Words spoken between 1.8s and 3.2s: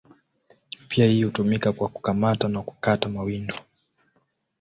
kukamata na kukata